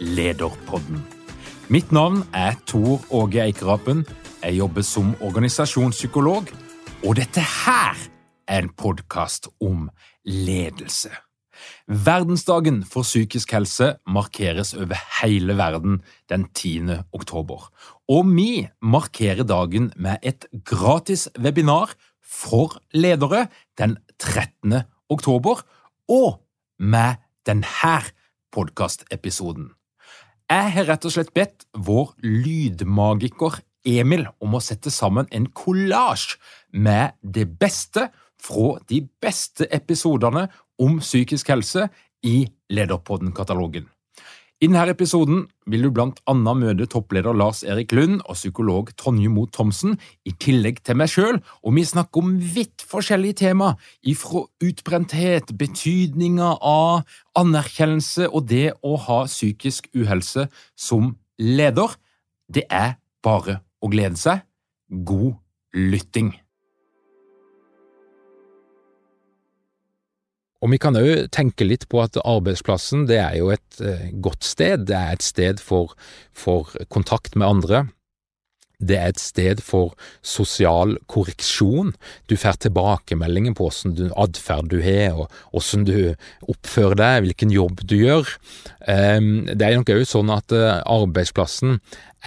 [0.00, 1.02] Lederpodden.
[1.68, 4.06] Mitt navn er Tor Åge Eikerapen.
[4.42, 6.48] Jeg jobber som organisasjonspsykolog,
[7.04, 7.98] og dette her
[8.48, 9.90] er en podkast om
[10.24, 11.12] ledelse.
[11.86, 16.00] Verdensdagen for psykisk helse markeres over hele verden
[16.32, 17.02] den 10.
[17.12, 17.68] oktober.
[18.08, 21.92] Og vi markerer dagen med et gratis webinar
[22.24, 23.48] for ledere
[23.78, 24.82] den 13.
[25.10, 25.60] oktober,
[26.08, 26.40] og
[26.78, 28.00] med denne
[28.52, 29.70] podkastepisoden.
[30.50, 36.34] Jeg har rett og slett bedt vår lydmagiker Emil om å sette sammen en kollasj
[36.74, 38.08] med det beste
[38.40, 40.48] fra de beste episodene
[40.82, 41.86] om psykisk helse
[42.26, 43.86] i Lederpodden-katalogen.
[44.60, 49.30] I denne episoden vil du blant annet møte toppleder Lars Erik Lund og psykolog Tonje
[49.32, 49.94] Moe Thomsen,
[50.28, 53.70] i tillegg til meg sjøl, og vi snakker om vidt forskjellige tema,
[54.04, 57.08] ifra utbrenthet, betydninga av
[57.40, 61.96] anerkjennelse og det å ha psykisk uhelse som leder.
[62.52, 64.44] Det er bare å glede seg.
[64.92, 65.40] God
[65.72, 66.34] lytting!
[70.60, 74.44] Og vi kan òg tenke litt på at arbeidsplassen det er jo et eh, godt
[74.44, 74.84] sted.
[74.90, 75.94] Det er et sted for,
[76.36, 77.82] for, kontakt med andre.
[78.80, 79.92] Det er et sted for
[80.24, 81.94] sosial korreksjon.
[82.28, 86.14] Du får tilbakemeldinger på åssen atferd du har, og åssen du
[86.48, 88.28] oppfører deg, hvilken jobb du gjør.
[88.88, 91.78] Ehm, det er nok òg sånn at eh, arbeidsplassen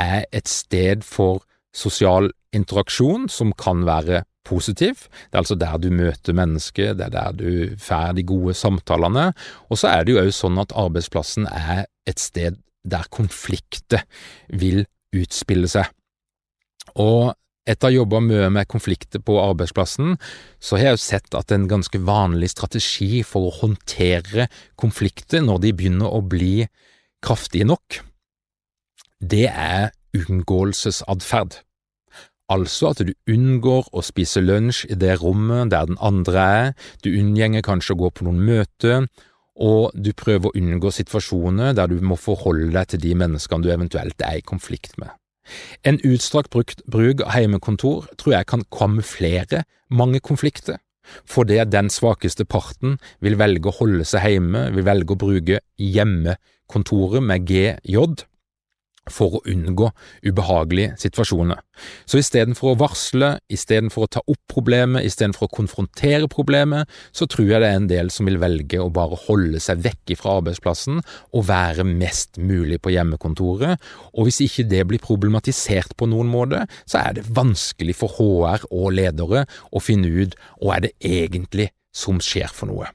[0.02, 5.08] er et sted for sosial interaksjon som kan være positiv.
[5.30, 9.32] Det er altså der du møter mennesker, det er der du får de gode samtalene.
[9.70, 14.04] Og så er det jo òg sånn at arbeidsplassen er et sted der konflikter
[14.52, 14.84] vil
[15.16, 15.88] utspille seg.
[17.00, 17.32] Og
[17.64, 20.18] etter å ha jobba mye med konflikter på arbeidsplassen,
[20.60, 24.50] så har jeg jo sett at en ganske vanlig strategi for å håndtere
[24.80, 26.68] konflikter når de begynner å bli
[27.24, 28.02] kraftige nok,
[29.24, 31.62] det er unngåelsesatferd.
[32.52, 36.74] Altså at du unngår å spise lunsj i det rommet der den andre er,
[37.04, 39.08] du unngjenger kanskje å gå på noen møter,
[39.54, 43.70] og du prøver å unngå situasjoner der du må forholde deg til de menneskene du
[43.72, 45.14] eventuelt er i konflikt med.
[45.84, 50.80] En utstrakt bruk av heimekontor tror jeg kan kamuflere mange konflikter,
[51.28, 57.24] fordi den svakeste parten vil velge å holde seg hjemme, vil velge å bruke hjemmekontoret
[57.28, 58.24] med GJ,
[59.12, 59.90] for å unngå
[60.24, 61.60] ubehagelige situasjoner.
[62.08, 67.50] Så istedenfor å varsle, istedenfor å ta opp problemet, istedenfor å konfrontere problemet, så tror
[67.50, 71.02] jeg det er en del som vil velge å bare holde seg vekk fra arbeidsplassen
[71.04, 73.82] og være mest mulig på hjemmekontoret,
[74.14, 78.68] og hvis ikke det blir problematisert på noen måte, så er det vanskelig for HR
[78.72, 82.90] og ledere å finne ut hva er det egentlig som skjer for noe.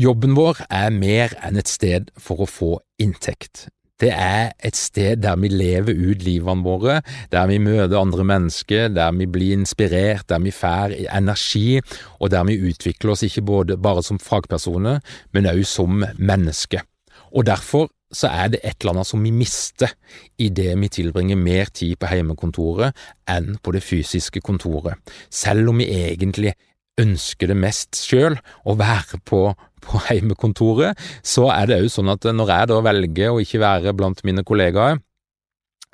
[0.00, 2.70] Jobben vår er mer enn et sted for å få
[3.02, 3.66] inntekt.
[4.00, 7.00] Det er et sted der vi lever ut livene våre,
[7.32, 11.80] der vi møter andre mennesker, der vi blir inspirert, der vi får energi,
[12.18, 15.00] og der vi utvikler oss ikke både bare som fagpersoner,
[15.32, 16.86] men også som mennesker.
[17.30, 19.92] Og derfor så er det et eller annet som vi mister
[20.38, 22.96] idet vi tilbringer mer tid på hjemmekontoret
[23.30, 24.98] enn på det fysiske kontoret,
[25.30, 26.56] selv om vi egentlig
[27.00, 28.36] ønsker det mest sjøl,
[28.66, 29.44] å være på,
[29.84, 33.96] på heimekontoret, så er det òg sånn at når jeg da velger å ikke være
[33.96, 35.00] blant mine kollegaer,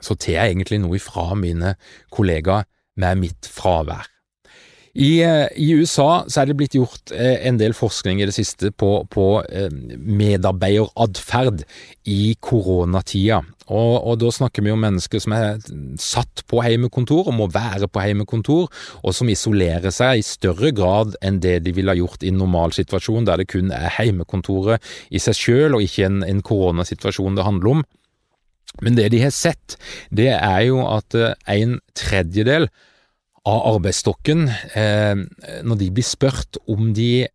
[0.02, 1.76] så tar jeg egentlig noe ifra mine
[2.12, 2.68] kollegaer
[3.00, 4.15] med mitt fravær.
[4.96, 8.32] I, eh, I, USA så er det blitt gjort eh, en del forskning i det
[8.32, 9.69] siste på, på eh,
[10.00, 11.66] medarbeideratferd
[12.08, 13.43] i koronatida.
[13.66, 15.60] Og, og, da snakker vi om mennesker som er
[16.00, 18.72] satt på heimekontor og må være på heimekontor,
[19.02, 22.40] og som isolerer seg i større grad enn det de ville ha gjort i en
[22.40, 24.81] normalsituasjon, der det kun er heimekontoret
[25.12, 27.87] i seg sjøl og ikke en, en koronasituasjon det handler om.
[28.81, 29.76] Men det de har sett,
[30.08, 31.12] det er jo at
[31.52, 32.70] en tredjedel
[33.46, 35.14] av arbeidsstokken eh,
[35.66, 37.26] når de blir spurt om de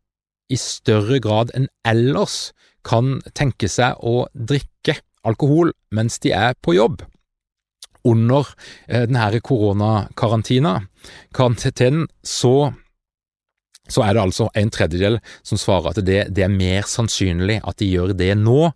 [0.52, 2.52] i større grad enn ellers
[2.88, 4.98] kan tenke seg å drikke
[5.28, 7.02] alkohol mens de er på jobb.
[8.08, 8.50] Under
[8.88, 10.80] eh, denne koronakarantena,
[11.36, 12.74] karantenen, så
[13.92, 17.80] så er det altså en tredjedel som svarer at det, det er mer sannsynlig at
[17.82, 18.70] de gjør det nå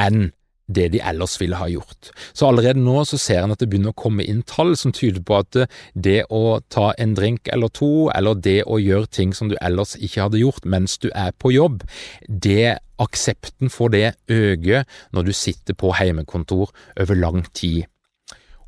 [0.00, 0.30] enn
[0.66, 2.10] det de ellers ville ha gjort.
[2.32, 5.20] Så allerede nå så ser en at det begynner å komme inn tall som tyder
[5.24, 5.58] på at
[5.92, 9.96] det å ta en drink eller to, eller det å gjøre ting som du ellers
[10.00, 11.84] ikke hadde gjort mens du er på jobb,
[12.28, 17.84] det aksepten for det øker når du sitter på heimekontor over lang tid.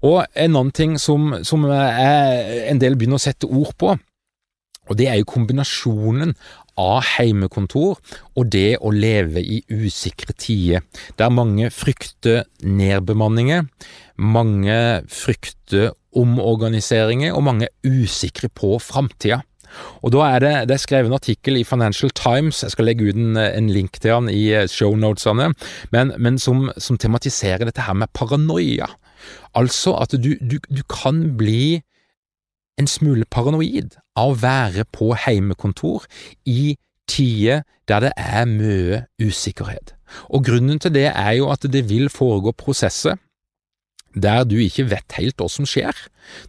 [0.04, 3.94] Og en annen ting som, som en del begynner å sette ord på,
[4.86, 6.36] og det er jo kombinasjonen
[6.80, 7.96] av heimekontor
[8.36, 10.84] og det å leve i usikre tider,
[11.18, 13.66] der mange frykter nedbemanninger,
[14.16, 14.78] mange
[15.12, 19.42] frykter omorganiseringer, og mange er usikre på framtida.
[20.04, 23.10] Og da er det, det er skrevet en artikkel i Financial Times, jeg skal legge
[23.10, 25.50] ut en, en link til den i eh, shownotesene,
[25.92, 28.88] men, men som, som, tematiserer dette her med paranoia.
[29.58, 31.82] Altså at du, du, du kan bli
[32.80, 36.06] en smule paranoid av å være på heimekontor
[36.48, 36.76] i
[37.08, 39.94] tider der det er mye usikkerhet.
[40.34, 43.18] Og grunnen til det er jo at det vil foregå prosesser
[44.16, 45.94] der du ikke vet helt hva som skjer.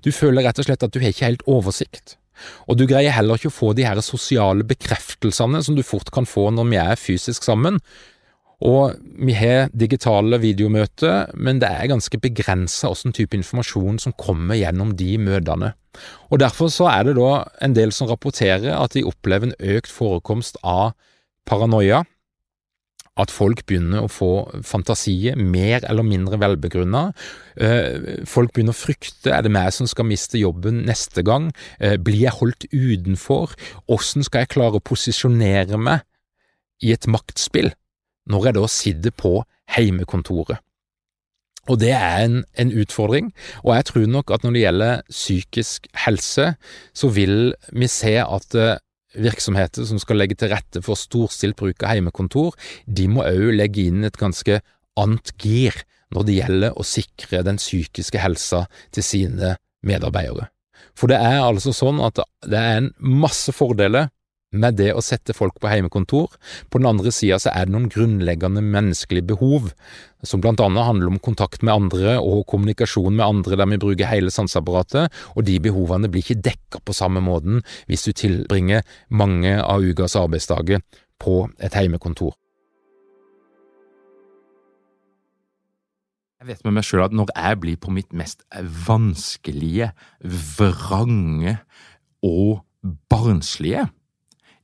[0.03, 2.15] Du føler rett og slett at du har ikke helt oversikt.
[2.69, 6.27] Og du greier heller ikke å få de her sosiale bekreftelsene som du fort kan
[6.29, 7.81] få når vi er fysisk sammen,
[8.65, 14.57] og vi har digitale videomøter, men det er ganske begrensa hvilken type informasjon som kommer
[14.57, 15.75] gjennom de møtene.
[16.30, 19.92] Og Derfor så er det da en del som rapporterer at de opplever en økt
[19.94, 20.95] forekomst av
[21.45, 22.04] paranoia,
[23.18, 24.31] at folk begynner å få
[24.65, 27.07] fantasier, mer eller mindre velbegrunna.
[27.57, 31.50] Eh, folk begynner å frykte er det meg som skal miste jobben neste gang,
[31.80, 33.57] eh, blir jeg holdt utenfor,
[33.89, 36.06] hvordan skal jeg klare å posisjonere meg
[36.83, 37.74] i et maktspill?
[38.27, 39.33] Når jeg da sitter på
[39.75, 40.59] heimekontoret.
[41.68, 43.33] Og det er en, en, utfordring,
[43.65, 46.53] og jeg tror nok at når det gjelder psykisk helse,
[46.95, 48.79] så vil vi se at eh,
[49.19, 52.56] virksomheter som skal legge til rette for storstilt bruk av heimekontor,
[52.88, 54.62] de må òg legge inn et ganske
[54.97, 55.75] annet gir
[56.15, 58.63] når det gjelder å sikre den psykiske helsa
[58.95, 60.47] til sine medarbeidere.
[60.97, 64.07] For det er altså sånn at det er en masse fordeler
[64.56, 66.32] med det å sette folk på heimekontor.
[66.72, 69.72] På den andre sida så er det noen grunnleggende menneskelige behov,
[70.24, 74.10] som blant annet handler om kontakt med andre og kommunikasjon med andre der vi bruker
[74.10, 77.62] hele sanseapparatet, og de behovene blir ikke dekka på samme måten
[77.92, 80.84] hvis du tilbringer mange av ukas arbeidsdager
[81.22, 82.36] på et heimekontor.
[86.38, 88.44] Jeg vet med meg sjøl at når jeg blir på mitt mest
[88.86, 89.90] vanskelige,
[90.22, 91.56] vrange
[92.24, 92.62] og
[93.10, 93.88] barnslige,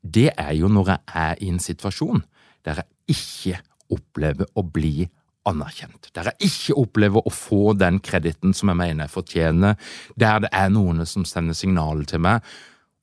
[0.03, 2.23] det er jo når jeg er i en situasjon
[2.63, 3.59] der jeg ikke
[3.93, 5.07] opplever å bli
[5.47, 9.75] anerkjent, der jeg ikke opplever å få den krediten som jeg mener jeg fortjener,
[10.15, 12.45] der det er noen som sender signaler til meg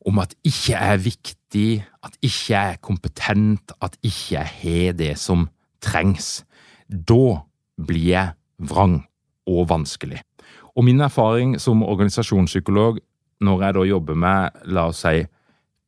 [0.08, 1.68] om at ikke jeg er viktig,
[2.06, 5.44] at ikke jeg er kompetent, at ikke jeg har det som
[5.84, 6.40] trengs.
[6.88, 7.42] Da
[7.76, 8.32] blir jeg
[8.70, 9.02] vrang
[9.50, 10.22] og vanskelig.
[10.72, 13.02] Og min erfaring som organisasjonspsykolog
[13.44, 15.24] når jeg da jobber med, la oss si,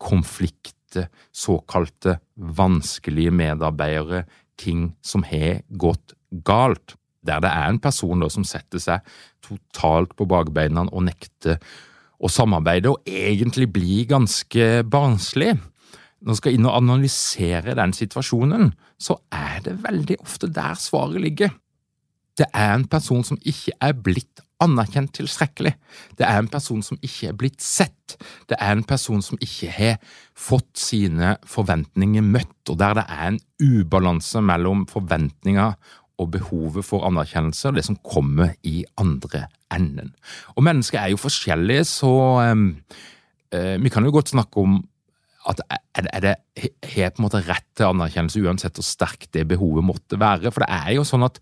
[0.02, 4.24] konflikt lite såkalte vanskelige medarbeidere,
[4.56, 6.96] ting som har gått galt.
[7.24, 9.00] Der det er en person da som setter seg
[9.42, 11.58] totalt på bakbeina og nekter
[12.22, 15.56] å samarbeide, og egentlig blir ganske barnslig.
[16.22, 21.20] Når man skal inn og analysere den situasjonen, så er det veldig ofte der svaret
[21.20, 21.50] ligger.
[22.38, 25.74] Det er en person som ikke er blitt anerkjent tilstrekkelig.
[26.18, 28.16] Det er en person som ikke er blitt sett.
[28.50, 29.96] Det er en person som ikke har
[30.38, 35.74] fått sine forventninger møtt, og der det er en ubalanse mellom forventninger
[36.22, 40.12] og behovet for anerkjennelse og det som kommer i andre enden.
[40.56, 42.12] Og mennesker er jo forskjellige, så
[42.52, 42.68] um,
[43.54, 44.80] uh, vi kan jo godt snakke om
[45.50, 45.58] at
[45.98, 46.36] er det,
[46.86, 50.52] har på en måte rett til anerkjennelse uansett hvor sterkt det behovet måtte være.
[50.54, 51.40] For det er jo sånn at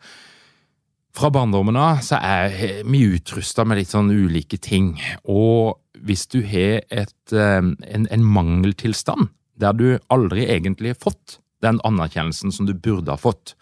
[1.17, 6.41] fra barndommen av så er vi utrusta med litt sånn ulike ting, og hvis du
[6.47, 9.29] har et, en, en mangeltilstand
[9.61, 13.55] der du aldri egentlig har fått den anerkjennelsen som du burde ha fått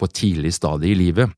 [0.00, 1.32] på tidlig stadie i livet,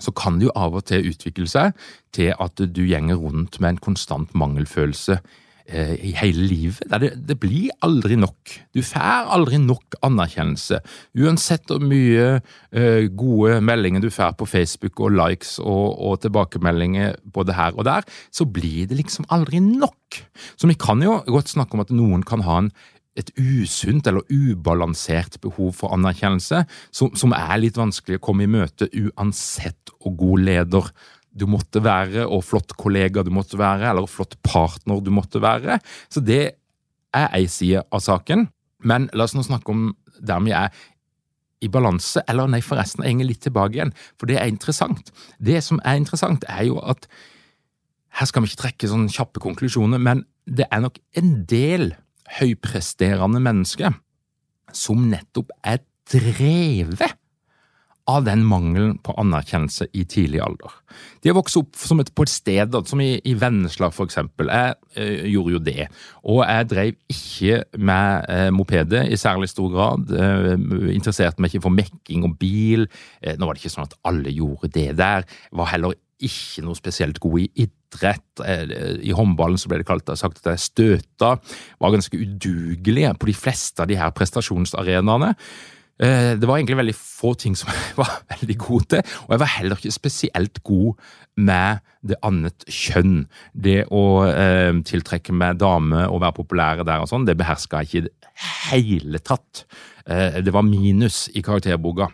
[0.00, 1.74] så kan det jo av og til utvikle seg
[2.14, 6.82] til at du gjenger rundt med en konstant mangelfølelse eh, i hele livet.
[7.00, 8.52] Det, det, blir aldri nok.
[8.76, 10.80] Du får aldri nok anerkjennelse.
[11.16, 17.16] Uansett hvor mye eh, gode meldinger du får på Facebook og likes og, og, tilbakemeldinger
[17.24, 20.20] både her og der, så blir det liksom aldri nok.
[20.60, 22.74] Så vi kan jo godt snakke om at noen kan ha en
[23.14, 28.50] et usunt eller ubalansert behov for anerkjennelse, som, som, er litt vanskelig å komme i
[28.50, 30.90] møte uansett hvor god leder
[31.34, 35.80] du måtte være, og flott kollega du måtte være, eller flott partner du måtte være.
[36.12, 36.42] Så det
[37.14, 38.48] er ei side av saken.
[38.84, 39.88] Men la oss nå snakke om
[40.20, 40.70] der vi er
[41.64, 45.10] i balanse, eller nei, forresten, jeg henger litt tilbake igjen, for det er interessant.
[45.40, 47.08] Det som er interessant, er jo at
[48.18, 51.94] her skal vi ikke trekke sånne kjappe konklusjoner, men det er nok en del
[52.36, 53.96] høypresterende mennesker
[54.74, 57.16] som nettopp er drevet
[58.10, 60.72] av den mangelen på anerkjennelse i tidlig alder.
[61.22, 64.50] De har vokst opp et, på et sted, som i, i Vennesla for eksempel.
[64.52, 65.88] Jeg eh, gjorde jo det,
[66.22, 70.12] og jeg drev ikke med eh, mopede i særlig stor grad.
[70.12, 70.52] Eh,
[70.94, 72.88] interesserte meg ikke for mekking og bil.
[73.22, 75.24] Eh, nå var det ikke sånn at alle gjorde det der.
[75.56, 78.44] Var heller ikke noe spesielt god i idrett.
[78.44, 81.36] Eh, I håndballen så ble det kalt, sagt at jeg støta,
[81.80, 85.34] var ganske udugelige på de fleste av de her prestasjonsarenaene.
[86.02, 89.42] Eh, det var egentlig veldig få ting som jeg var veldig god til, og jeg
[89.44, 91.04] var heller ikke spesielt god
[91.36, 93.22] med det annet kjønn.
[93.54, 97.90] Det å eh, tiltrekke meg damer og være populære der og sånn, det beherska jeg
[97.90, 98.34] ikke i det
[98.66, 99.64] hele tatt.
[100.06, 102.10] Eh, det var minus i karakterboka.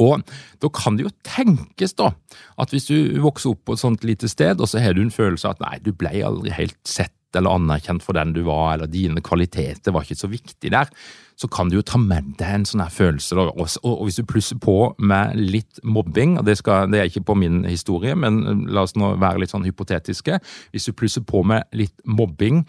[0.00, 0.24] Og
[0.64, 2.14] da kan det jo tenkes da,
[2.56, 5.12] at hvis du vokser opp på et sånt lite sted, og så har du en
[5.12, 8.74] følelse av at nei, du ble aldri helt sett eller anerkjent for den du var,
[8.74, 10.90] eller dine kvaliteter var ikke så viktig der,
[11.40, 13.36] så kan du jo ta med deg en sånn her følelse.
[13.40, 17.24] Og, og, hvis du plusser på med litt mobbing, og det, skal, det, er ikke
[17.30, 20.40] på min historie, men la oss nå være litt sånn hypotetiske,
[20.74, 22.64] hvis du plusser på med litt mobbing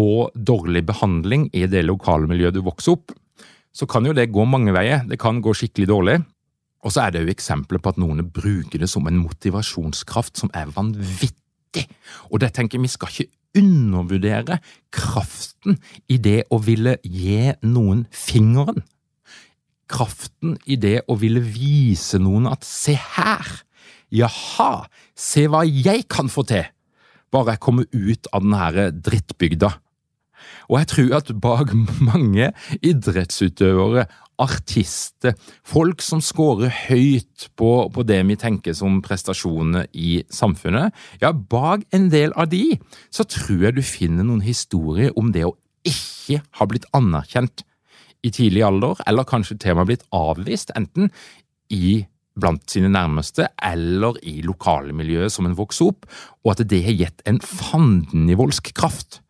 [0.00, 3.12] og dårlig behandling i det lokale miljøet du vokser opp,
[3.74, 5.02] så kan jo det gå mange veier.
[5.08, 6.18] Det kan gå skikkelig dårlig.
[6.84, 10.52] Og så er det jo eksempler på at noen bruker det som en motivasjonskraft som
[10.56, 11.86] er vanvittig.
[12.30, 14.58] Og det tenker jeg vi skal ikke undervurdere
[14.94, 15.78] kraften
[16.10, 18.82] i det å ville gi noen fingeren.
[19.90, 23.46] Kraften i det å ville vise noen at se her,
[24.14, 26.66] jaha, se hva jeg kan få til,
[27.34, 29.74] bare jeg kommer ut av denne drittbygda.
[30.68, 31.72] Og jeg tror at bak
[32.04, 32.50] mange
[32.84, 34.06] idrettsutøvere
[34.42, 35.34] artister,
[35.66, 41.84] folk som scorer høyt på, på, det vi tenker som prestasjoner i samfunnet, ja, bak
[41.94, 42.78] en del av de,
[43.14, 45.54] så tror jeg du finner noen historier om det å
[45.86, 47.64] ikke ha blitt anerkjent
[48.24, 51.12] i tidlig alder, eller kanskje til og med blitt avvist, enten
[51.72, 52.04] i
[52.40, 56.08] blant sine nærmeste eller i lokalmiljøet som en vokser opp,
[56.42, 59.20] og at det har gitt en fandenivoldsk kraft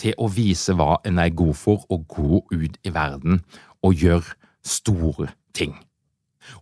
[0.00, 3.42] til å vise hva en er god for, og gå ut i verden
[3.82, 5.74] og gjøre store ting.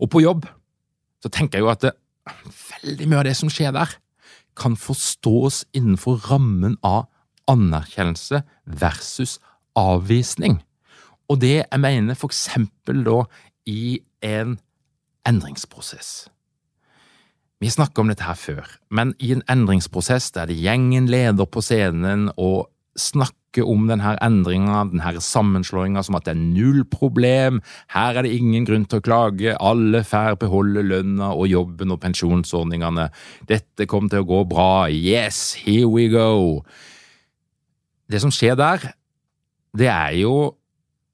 [0.01, 0.47] Og på jobb
[1.21, 1.93] så tenker jeg jo at det,
[2.81, 3.93] veldig mye av det som skjer der,
[4.57, 7.07] kan forstås innenfor rammen av
[7.51, 8.43] anerkjennelse
[8.81, 9.39] versus
[9.79, 10.61] avvisning.
[11.31, 13.23] Og det jeg mener for eksempel da
[13.69, 14.59] i en
[15.29, 16.29] endringsprosess.
[17.61, 21.61] Vi snakket om dette her før, men i en endringsprosess der det gjengen leder på
[21.61, 22.71] scenen og
[23.51, 28.39] snakke om denne endringa, denne sammenslåinga, som at det er null problem, her er det
[28.39, 33.11] ingen grunn til å klage, alle får beholde lønna og jobben og pensjonsordningene,
[33.49, 36.63] dette kommer til å gå bra, yes, here we go.
[38.09, 38.93] Det som skjer der,
[39.77, 40.55] det er jo,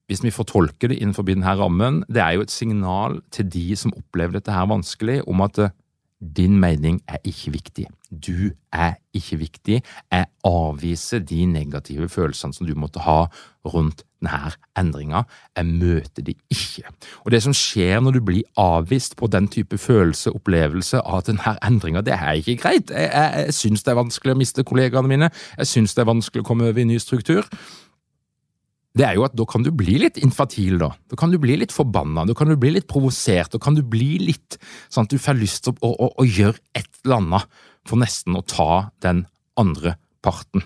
[0.07, 3.75] hvis vi får tolke det innenfor denne rammen, det er jo et signal til de
[3.77, 5.73] som opplever dette her vanskelig, om at
[6.21, 7.89] din mening er ikke viktig.
[8.11, 9.81] Du er ikke viktig.
[10.13, 13.25] Jeg avviser de negative følelsene som du måtte ha
[13.67, 15.23] rundt denne endringa.
[15.57, 16.91] Jeg møter de ikke.
[17.25, 21.33] Og det som skjer når du blir avvist på den type følelse, opplevelse av at
[21.33, 22.91] denne endringa, det er ikke greit.
[22.91, 25.33] Jeg, jeg, jeg syns det er vanskelig å miste kollegaene mine.
[25.59, 27.47] Jeg syns det er vanskelig å komme over i ny struktur
[28.97, 30.89] det er jo at da kan du bli litt infatil, da.
[31.11, 33.83] Da kan du bli litt forbanna, da kan du bli litt provosert, da kan du
[33.85, 34.57] bli litt
[34.89, 38.37] sånn at du får lyst til å, å, å, gjøre et eller annet for nesten
[38.39, 39.25] å ta den
[39.59, 40.65] andre parten.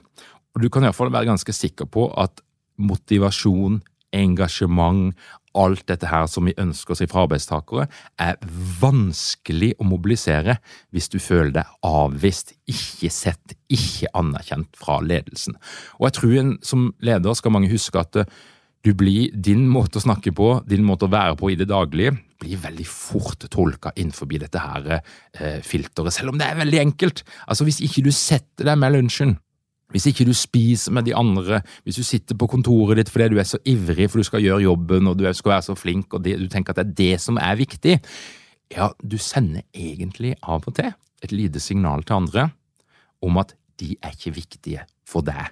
[0.55, 2.43] Og du kan iallfall være ganske sikker på at
[2.81, 3.81] motivasjon,
[4.17, 5.13] engasjement,
[5.59, 7.87] alt dette her som vi ønsker oss fra arbeidstakere,
[8.23, 8.39] er
[8.81, 10.57] vanskelig å mobilisere
[10.95, 15.59] hvis du føler deg avvist, ikke sett, ikke anerkjent fra ledelsen.
[15.99, 18.23] Og jeg tror en, som leder skal mange huske at
[18.81, 22.15] du blir, din måte å snakke på, din måte å være på i det daglige,
[22.41, 27.23] blir veldig fort tolka innenfor dette her eh, filteret, selv om det er veldig enkelt.
[27.47, 29.37] Altså Hvis ikke du setter deg med lunsjen,
[29.91, 33.41] hvis ikke du spiser med de andre, hvis du sitter på kontoret ditt fordi du
[33.43, 36.23] er så ivrig for du skal gjøre jobben og du skal være så flink og
[36.25, 37.97] det, du tenker at det er det som er viktig,
[38.71, 40.93] ja, du sender egentlig av og til
[41.25, 42.47] et lite signal til andre
[43.27, 45.51] om at de er ikke viktige for deg.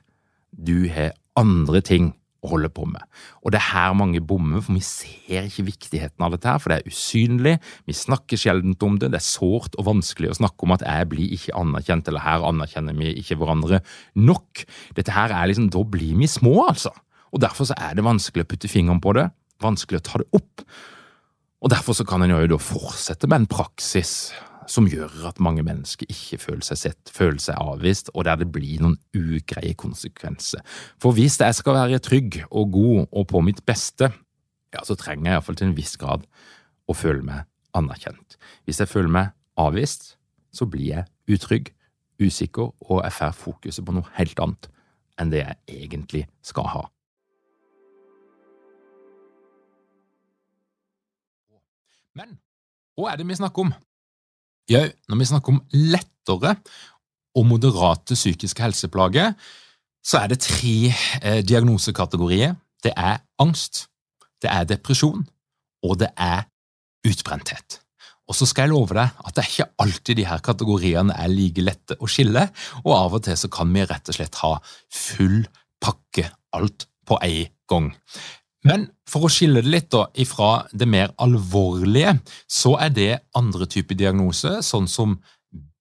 [0.54, 2.12] Du har andre ting
[2.46, 3.02] holder på med.
[3.42, 6.70] Og det er her mange bommer, for vi ser ikke viktigheten av dette, her, for
[6.70, 7.56] det er usynlig,
[7.88, 11.08] vi snakker sjelden om det, det er sårt og vanskelig å snakke om at jeg
[11.10, 13.82] blir ikke anerkjent, eller her anerkjenner vi ikke hverandre
[14.14, 14.64] nok.
[14.98, 16.94] Dette her er liksom, Da blir vi små, altså.
[17.34, 19.28] Og derfor så er det vanskelig å putte fingeren på det,
[19.62, 20.62] vanskelig å ta det opp.
[21.58, 24.30] Og derfor så kan en jo da fortsette med en praksis
[24.68, 28.50] som gjør at mange mennesker ikke føler seg sett, føler seg avvist, og der det
[28.52, 30.60] blir noen ugreie konsekvenser.
[31.00, 34.10] For hvis jeg skal være trygg og god og på mitt beste,
[34.74, 36.26] ja, så trenger jeg iallfall til en viss grad
[36.88, 37.48] å føle meg
[37.78, 38.36] anerkjent.
[38.68, 40.14] Hvis jeg føler meg avvist,
[40.52, 41.72] så blir jeg utrygg,
[42.20, 44.70] usikker, og jeg får fokuset på noe helt annet
[45.18, 46.84] enn det jeg egentlig skal ha.
[52.18, 52.38] Men
[52.98, 53.76] hva er det vi snakker om?
[54.68, 56.56] Ja, når vi snakker om lettere
[57.38, 59.32] og moderate psykiske helseplager,
[60.04, 62.54] så er det tre eh, diagnosekategorier.
[62.84, 63.86] Det er angst,
[64.42, 65.24] det er depresjon,
[65.82, 66.44] og det er
[67.08, 67.80] utbrenthet.
[68.28, 71.32] Og så skal jeg love deg at det er ikke alltid de her kategoriene er
[71.32, 72.44] like lette å skille,
[72.84, 74.52] og av og til så kan vi rett og slett ha
[74.92, 75.40] full
[75.80, 77.88] pakke, alt på en gang.
[78.66, 82.16] Men for å skille det litt da, ifra det mer alvorlige,
[82.50, 85.18] så er det andre typer diagnoser, sånn som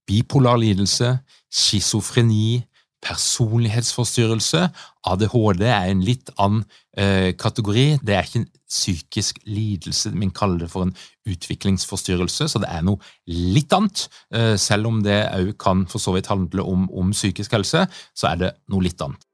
[0.08, 1.18] bipolar lidelse,
[1.52, 2.62] schizofreni,
[3.04, 4.68] personlighetsforstyrrelse.
[5.08, 6.64] ADHD er en litt annen
[6.98, 8.00] eh, kategori.
[8.02, 10.96] Det er ikke en psykisk lidelse, men kaller det for en
[11.30, 13.00] utviklingsforstyrrelse, så det er noe
[13.30, 14.08] litt annet.
[14.34, 17.86] Eh, selv om det òg kan for så vidt handle om, om psykisk helse,
[18.18, 19.27] så er det noe litt annet.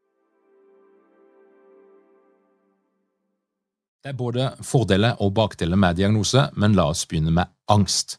[4.03, 8.17] Det er både fordeler og bakdeler med diagnose, men la oss begynne med angst.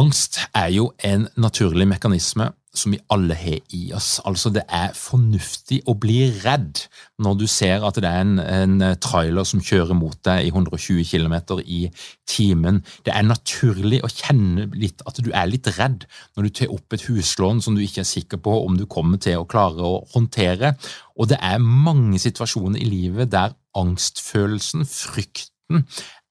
[0.00, 4.22] Angst er jo en naturlig mekanisme som vi alle har i oss.
[4.24, 6.80] Altså, det er fornuftig å bli redd
[7.20, 11.04] når du ser at det er en, en trailer som kjører mot deg i 120
[11.12, 11.82] km i
[12.24, 12.80] timen.
[13.04, 16.06] Det er naturlig å kjenne litt at du er litt redd
[16.38, 19.20] når du tar opp et huslån som du ikke er sikker på om du kommer
[19.20, 20.72] til å klare å håndtere.
[21.20, 25.86] Og det er mange situasjoner i livet der angstfølelsen, frykten,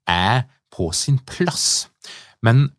[0.08, 1.88] er på sin plass.
[2.44, 2.70] Men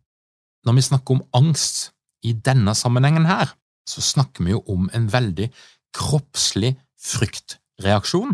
[0.65, 1.91] når vi snakker om angst,
[2.25, 3.53] i denne sammenhengen her,
[3.85, 5.51] så snakker vi jo om en veldig
[5.93, 8.33] kroppslig fryktreaksjon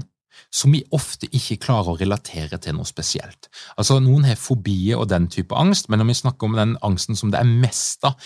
[0.51, 3.47] som vi ofte ikke klarer å relatere til noe spesielt.
[3.79, 7.19] Altså, Noen har fobier og den type angst, men når vi snakker om den angsten
[7.19, 8.17] som det er mest av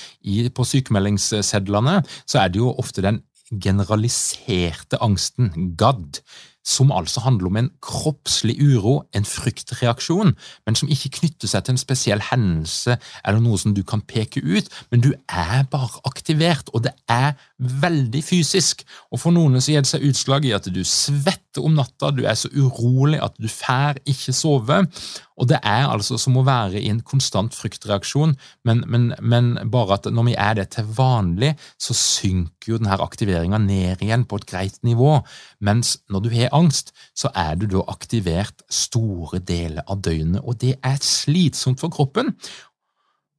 [0.55, 3.21] på sykemeldingssedlene, så er det jo ofte den
[3.61, 6.21] generaliserte angsten, GAD,
[6.65, 10.33] som altså handler om en kroppslig uro, en fryktreaksjon,
[10.65, 14.41] men som ikke knytter seg til en spesiell hendelse eller noe som du kan peke
[14.41, 18.81] ut, men du er bare aktivert, og det er veldig fysisk.
[19.13, 22.25] Og For noen så gir det seg utslag i at du svetter om natta, du
[22.25, 24.81] er så urolig at du fær ikke sove,
[25.35, 28.35] og det er altså som å være i en konstant fryktreaksjon,
[28.67, 32.95] men, men, men bare at når vi er det til vanlig, så synker jo denne
[33.03, 35.17] aktiveringa ned igjen på et greit nivå,
[35.59, 40.59] mens når du har angst, så er du da aktivert store deler av døgnet, og
[40.63, 42.33] det er slitsomt for kroppen.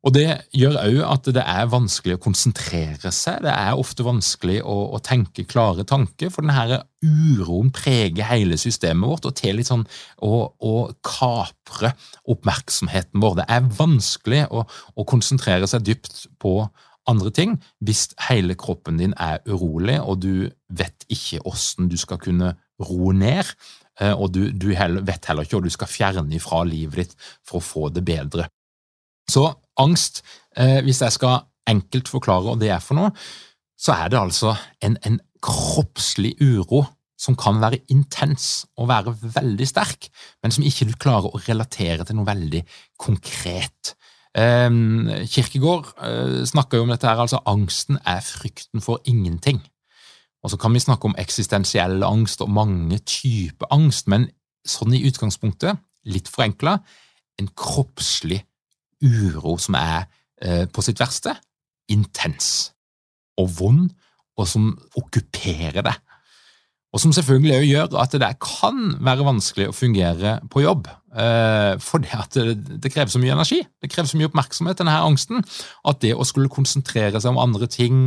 [0.06, 3.40] Og Det gjør òg at det er vanskelig å konsentrere seg.
[3.42, 9.10] Det er ofte vanskelig å, å tenke klare tanker, for denne uroen preger hele systemet
[9.10, 9.82] vårt og til litt sånn
[10.22, 11.90] å, å kapre
[12.22, 13.40] oppmerksomheten vår.
[13.40, 14.62] Det er vanskelig å,
[14.94, 16.60] å konsentrere seg dypt på
[17.10, 22.22] andre ting hvis hele kroppen din er urolig, og du vet ikke hvordan du skal
[22.22, 23.48] kunne roe ned.
[24.00, 27.60] Eh, og du, du vet heller ikke hva du skal fjerne ifra livet ditt for
[27.60, 28.48] å få det bedre.
[29.30, 29.48] Så
[29.80, 30.22] angst,
[30.56, 33.14] eh, hvis jeg skal enkelt forklare hva det er for noe,
[33.76, 36.84] så er det altså en, en kroppslig uro
[37.20, 40.08] som kan være intens og være veldig sterk,
[40.44, 42.60] men som ikke du klarer å relatere til noe veldig
[43.00, 43.94] konkret.
[44.36, 44.68] Eh,
[45.32, 49.62] Kirkegård eh, snakker jo om dette her, altså angsten er frykten for ingenting.
[50.46, 54.28] Og så kan vi snakke om eksistensiell angst og mange typer angst, men
[54.62, 56.76] sånn i utgangspunktet litt forenkla,
[57.42, 58.44] en kroppslig
[59.02, 60.06] uro som er
[60.38, 61.34] eh, på sitt verste
[61.90, 62.70] intens
[63.42, 63.90] og vond,
[64.38, 65.94] og som okkuperer det.
[66.94, 70.86] Og som selvfølgelig også gjør at det kan være vanskelig å fungere på jobb.
[71.16, 75.04] Eh, for at det, krever så mye energi, det krever så mye oppmerksomhet, denne her
[75.08, 75.42] angsten,
[75.84, 78.06] at det å skulle konsentrere seg om andre ting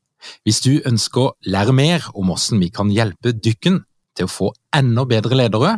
[0.45, 3.81] Hvis du ønsker å lære mer om hvordan vi kan hjelpe dykken
[4.17, 5.77] til å få enda bedre ledere,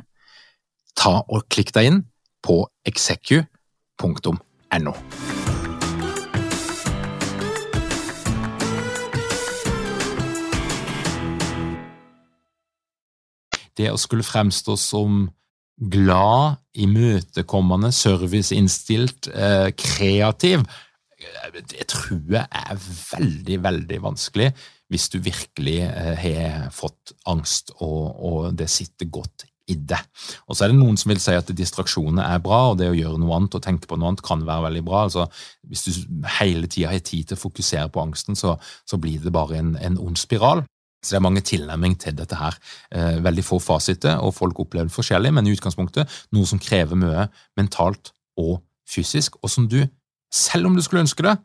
[0.98, 2.02] ta og klikk deg inn
[2.44, 4.96] på execu.no.
[13.74, 15.24] Det å skulle fremstå som
[15.90, 20.62] glad, imøtekommende, serviceinnstilt, eh, kreativ,
[21.54, 24.52] det tror jeg er veldig, veldig vanskelig
[24.94, 30.00] hvis du virkelig eh, har fått angst og, og det sitter godt i det.
[30.48, 32.98] Og så er det noen som vil si at distraksjoner er bra, og det å
[32.98, 35.06] gjøre noe annet og tenke på noe annet kan være veldig bra.
[35.08, 35.26] Altså,
[35.70, 38.58] hvis du hele tida har tid til å fokusere på angsten, så,
[38.90, 40.66] så blir det bare en, en ond spiral.
[41.04, 42.60] Så det er mange tilnærming til dette her.
[42.96, 47.00] Eh, veldig få fasiter, og folk opplever det forskjellig, men i utgangspunktet noe som krever
[47.00, 47.28] mye
[47.60, 49.82] mentalt og fysisk, og som du,
[50.34, 51.38] selv om du skulle ønske det,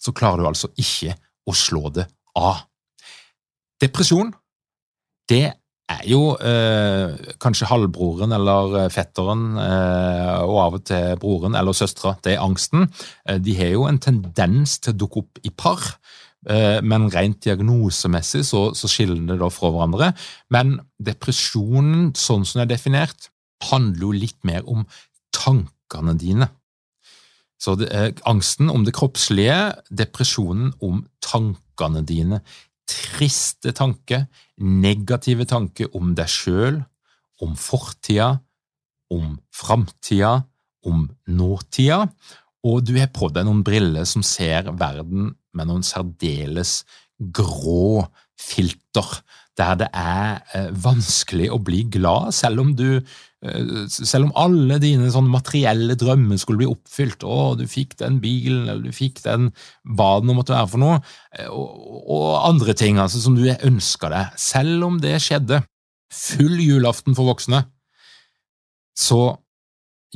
[0.00, 2.06] så klarer du altså ikke å slå det
[2.38, 2.64] av.
[3.82, 4.32] Depresjon,
[5.28, 5.46] det
[5.86, 11.76] er jo eh, kanskje halvbroren eller eh, fetteren, eh, og av og til broren eller
[11.76, 12.88] søstera til angsten.
[13.28, 15.84] Eh, de har jo en tendens til å dukke opp i par,
[16.50, 20.12] eh, men rent diagnosemessig så, så skiller det da fra hverandre.
[20.54, 23.30] Men depresjonen, sånn som det er definert,
[23.70, 24.84] handler jo litt mer om
[25.36, 26.50] tankene dine.
[27.60, 32.42] Så det er angsten om det kroppslige, depresjonen om tankene dine
[32.86, 34.26] triste tanker,
[34.62, 36.82] negative tanker om deg sjøl,
[37.42, 38.36] om fortida,
[39.12, 40.38] om framtida,
[40.86, 42.04] om nåtida,
[42.66, 46.80] og du har på deg noen briller som ser verden med noen særdeles
[47.18, 48.06] grå
[48.40, 49.06] filter,
[49.56, 53.00] der det er eh, vanskelig å bli glad, selv om du
[53.44, 58.18] Eh, selv om alle dine sånn materielle drømmer skulle bli oppfylt, å, du fikk den
[58.22, 59.50] bilen, eller du fikk den
[59.96, 61.00] hva det måtte være for noe,
[61.36, 65.62] eh, og, og andre ting altså, som du ønska deg, selv om det skjedde,
[66.12, 67.66] full julaften for voksne,
[68.96, 69.36] så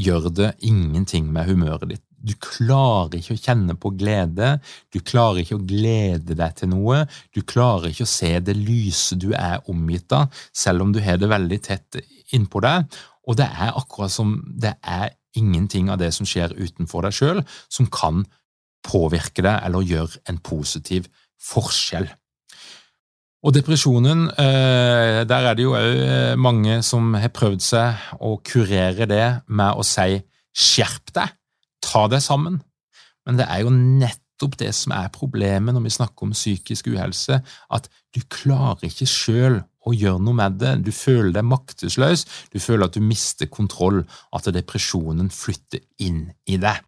[0.01, 2.07] gjør det ingenting med humøret ditt.
[2.21, 4.59] Du klarer ikke å kjenne på glede,
[4.93, 9.17] du klarer ikke å glede deg til noe, du klarer ikke å se det lyse
[9.17, 12.03] du er omgitt av, selv om du har det veldig tett
[12.37, 17.07] innpå deg, og det er akkurat som det er ingenting av det som skjer utenfor
[17.07, 18.25] deg sjøl, som kan
[18.87, 21.09] påvirke deg eller gjøre en positiv
[21.41, 22.09] forskjell.
[23.41, 28.35] Og depresjonen, eh, der er det jo òg eh, mange som har prøvd seg å
[28.45, 30.19] kurere det med å si
[30.53, 31.33] skjerp deg,
[31.91, 32.61] ta deg sammen.
[33.27, 37.41] Men det er jo nettopp det som er problemet når vi snakker om psykisk uhelse,
[37.43, 40.75] at du klarer ikke sjøl å gjøre noe med det.
[40.87, 44.03] Du føler deg maktesløs, du føler at du mister kontroll,
[44.37, 46.83] at depresjonen flytter inn i deg.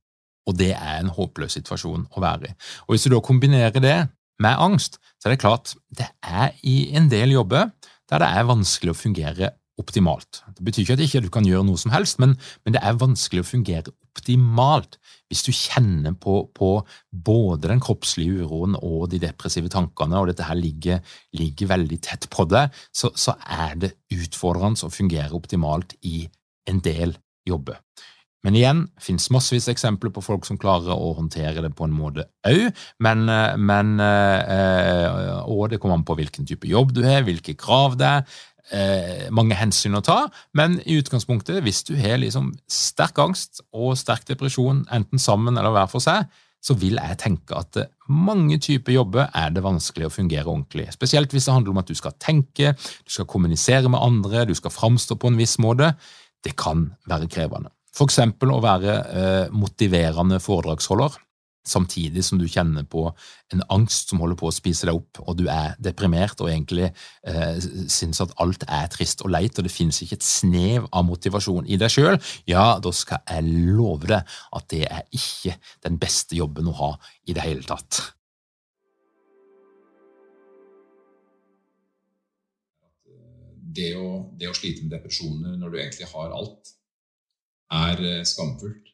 [0.49, 2.57] Og det er en håpløs situasjon å være i.
[2.89, 3.99] Og Hvis du da kombinerer det
[4.43, 7.71] med angst, så er det klart det er i en del jobber
[8.11, 10.43] der det er vanskelig å fungere optimalt.
[10.57, 12.99] Det betyr ikke at du ikke kan gjøre noe som helst, men, men, det er
[13.01, 14.99] vanskelig å fungere optimalt
[15.33, 16.71] hvis du kjenner på, på,
[17.11, 21.01] både den kroppslige uroen og de depressive tankene, og dette her ligger,
[21.39, 26.27] ligger veldig tett på deg, så, så er det utfordrende å fungere optimalt i
[26.69, 27.17] en del
[27.49, 27.81] jobber.
[28.43, 31.87] Men igjen, det finnes massevis av eksempler på folk som klarer å håndtere det på
[31.87, 32.73] en måte òg,
[33.05, 33.23] men,
[33.63, 38.09] men eh, Og det kommer an på hvilken type jobb du har, hvilke krav det
[38.09, 40.21] er, eh, mange hensyn å ta,
[40.59, 45.75] men i utgangspunktet, hvis du har liksom sterk angst og sterk depresjon, enten sammen eller
[45.75, 46.31] hver for seg,
[46.63, 47.81] så vil jeg tenke at
[48.13, 50.87] mange typer jobber er det vanskelig å fungere ordentlig.
[50.95, 54.55] Spesielt hvis det handler om at du skal tenke, du skal kommunisere med andre, du
[54.55, 55.91] skal framstå på en viss måte.
[56.43, 57.73] Det kan være krevende.
[57.93, 61.19] For eksempel å være eh, motiverende foredragsholder.
[61.69, 63.05] Samtidig som du kjenner på
[63.55, 66.89] en angst som holder på å spise deg opp, og du er deprimert og egentlig
[66.89, 67.59] eh,
[67.93, 71.69] syns at alt er trist og leit, og det finnes ikke et snev av motivasjon
[71.71, 72.19] i deg sjøl,
[72.51, 73.47] ja, da skal jeg
[73.77, 76.93] love deg at det er ikke den beste jobben å ha
[77.29, 78.03] i det hele tatt.
[83.73, 86.75] Det å, det å slite med depresjoner når du egentlig har alt,
[87.73, 88.92] er eh, skamfullt.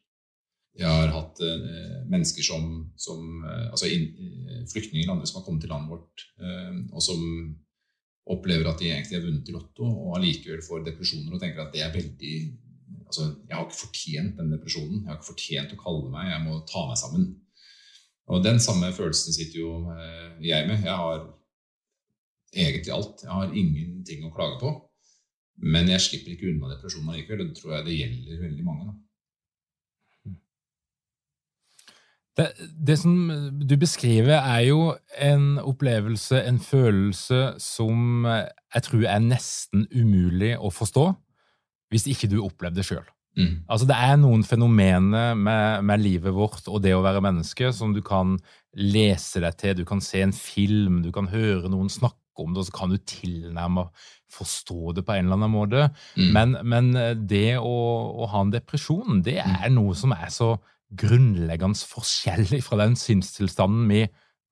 [0.78, 5.64] Jeg har hatt eh, mennesker som, som eh, altså eh, flyktninger andre som har kommet
[5.64, 6.24] til landet vårt,
[6.92, 7.22] og som
[8.28, 11.72] opplever at de egentlig har vunnet i Lotto, og allikevel får depresjoner og tenker at
[11.74, 12.34] det er veldig
[13.08, 15.00] altså, Jeg har ikke fortjent den depresjonen.
[15.00, 16.28] Jeg har ikke fortjent å kalle meg.
[16.28, 17.24] Jeg må ta meg sammen.
[18.28, 19.72] Og den samme følelsen sitter jo
[20.44, 20.84] jeg med.
[20.84, 21.24] Jeg har
[22.52, 23.24] egentlig alt.
[23.24, 24.74] Jeg har ingenting å klage på.
[25.64, 28.90] Men jeg slipper ikke unna depresjonen allikevel, og det tror jeg det gjelder veldig mange.
[28.92, 29.07] da.
[32.38, 32.48] Det,
[32.86, 33.14] det, som
[33.58, 40.70] du beskriver, er jo en opplevelse, en følelse, som jeg tror er nesten umulig å
[40.70, 41.10] forstå
[41.92, 43.06] hvis ikke du opplevde det sjøl.
[43.38, 43.64] Mm.
[43.70, 47.92] Altså, det er noen fenomener med, med, livet vårt og det å være menneske som
[47.94, 48.36] du kan
[48.74, 49.76] lese deg til.
[49.78, 52.92] Du kan se en film, du kan høre noen snakke om det, og så kan
[52.92, 53.88] du tilnærme
[54.30, 55.86] forstå det på en eller annen måte.
[56.18, 56.32] Mm.
[56.34, 56.90] Men, men,
[57.30, 57.76] det å,
[58.14, 60.56] å, ha en depresjon, det er noe som er så
[60.96, 64.04] grunnleggende forskjellig fra den sinnstilstanden vi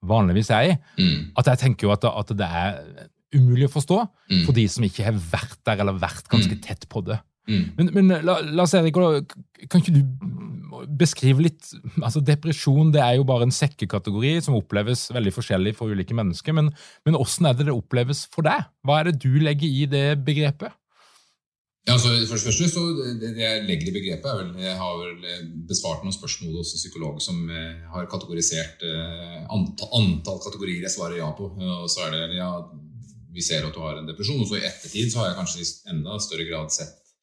[0.07, 1.37] vanligvis er i, mm.
[1.41, 2.77] at jeg tenker jo at, at, det er
[3.37, 4.43] umulig å forstå mm.
[4.45, 6.63] for de som ikke har vært der eller vært ganske mm.
[6.67, 7.19] tett på det.
[7.49, 7.65] Mm.
[7.79, 8.15] Men, men
[8.59, 8.97] Lars Erik,
[9.71, 10.03] kan ikke du
[10.99, 11.69] beskrive litt
[12.03, 16.57] altså Depresjon det er jo bare en sekkekategori som oppleves veldig forskjellig for ulike mennesker.
[16.57, 16.73] Men,
[17.07, 18.67] men hvordan er det det oppleves for deg?
[18.87, 20.75] Hva er det du legger i det begrepet?
[21.87, 22.83] Ja, altså, for det så
[23.21, 26.73] det, jeg legger i begrepet er vel, Jeg har vel eh, besvart noen spørsmål hos
[26.75, 31.47] en psykolog som eh, har kategorisert eh, antall, antall, kategorier jeg svarer ja på.
[31.55, 32.49] Og så er det ja,
[33.31, 34.43] vi ser at du har en depresjon.
[34.43, 37.15] Og så i ettertid så har jeg kanskje i enda større grad sett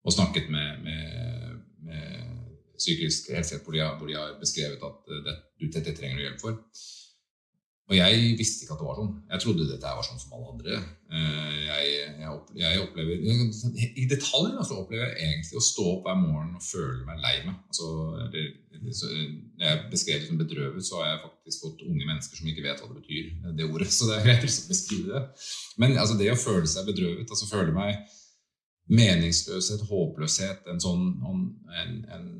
[0.00, 2.32] og snakket med, med, med
[2.80, 5.36] psykisk helsehjelp hvor, de har beskrevet at det,
[5.76, 6.56] dette trenger du hjelp for.
[7.90, 9.14] Og jeg visste ikke at det var sånn.
[9.32, 10.76] Jeg trodde dette var sånn som alle andre.
[11.10, 13.24] Eh, jeg, jeg, jeg opplever,
[13.98, 17.32] I detalj altså, opplever jeg egentlig å stå opp hver morgen og føle meg lei
[17.48, 17.56] meg.
[17.66, 17.88] Altså,
[18.20, 22.64] når jeg beskrev det som bedrøvet, så har jeg faktisk fått unge mennesker som ikke
[22.68, 23.34] vet hva det betyr.
[23.58, 25.24] det ordet, Så det er greit å beskrive det.
[25.82, 27.98] Men altså, det å føle seg bedrøvet, altså føle meg
[28.90, 32.30] meningsløshet, håpløshet, en sånn en, en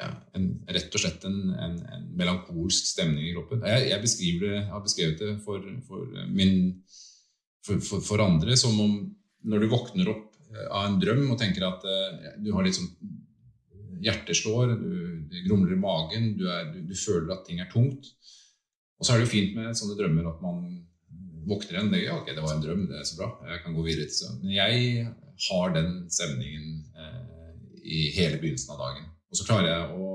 [0.00, 3.64] ja, en, rett og slett en, en, en, melankolsk stemning i kroppen.
[3.64, 4.02] Jeg, jeg,
[4.42, 6.56] det, jeg har beskrevet det for, for, min,
[7.64, 8.96] for, for, andre som om
[9.46, 12.78] når du våkner opp eh, av en drøm og tenker at uh, du har litt
[12.78, 12.92] sånn
[13.96, 14.90] Hjertet slår, du,
[15.32, 18.10] det grumler i magen, du, er, du, du, føler at ting er tungt.
[19.00, 20.58] Og så er det jo fint med sånne drømmer at man
[21.48, 23.86] våkner igjen ja, ok, det var en drøm, det er så bra, jeg kan gå
[23.86, 24.34] videre.
[24.42, 25.06] Men jeg
[25.46, 29.08] har den stemningen uh, i hele begynnelsen av dagen.
[29.30, 30.14] Og så klarer jeg å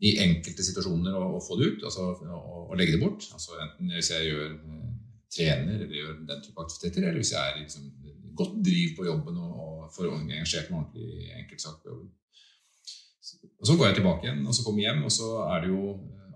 [0.00, 2.38] i enkelte situasjoner å, å få det ut, altså å,
[2.70, 3.26] å, legge det bort.
[3.36, 4.86] Altså Enten hvis jeg gjør eh,
[5.30, 7.90] trener eller gjør den type aktiviteter, eller hvis jeg er liksom,
[8.38, 11.84] godt driv på jobben og, og får engasjert meg ordentlig i enkeltsak.
[11.92, 15.72] Og Så går jeg tilbake igjen, og så kommer jeg hjem, og så er det
[15.74, 15.82] jo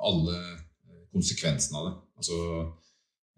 [0.04, 0.40] alle
[1.14, 1.94] konsekvensene av det.
[2.20, 2.38] Altså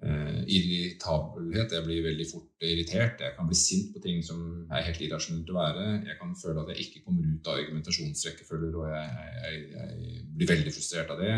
[0.04, 1.72] Uh, irritabelhet.
[1.72, 3.22] Jeg blir veldig fort irritert.
[3.24, 5.84] Jeg kan bli sint på ting som er helt irrasjonelt å være.
[6.04, 10.50] Jeg kan føle at jeg ikke kommer ut av argumentasjonsrekkefølger, og jeg, jeg, jeg, blir
[10.52, 11.32] veldig frustrert av det.